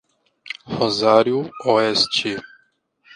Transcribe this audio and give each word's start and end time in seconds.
Rosário 0.65 1.51
Oeste 1.63 2.39